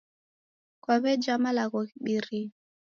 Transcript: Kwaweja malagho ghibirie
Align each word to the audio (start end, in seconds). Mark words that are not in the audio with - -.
Kwaweja 0.83 1.33
malagho 1.43 1.79
ghibirie 1.87 2.47